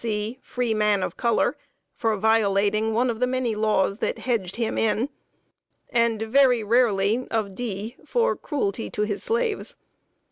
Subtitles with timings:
[0.03, 0.39] c.
[0.41, 1.55] (free man of color)
[1.93, 5.07] for violating one of the many laws that hedged him in;
[5.91, 9.77] and, very rarely, of D., for cruelty to his slaves.